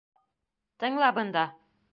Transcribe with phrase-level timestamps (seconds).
[0.85, 1.47] Тыңла бында!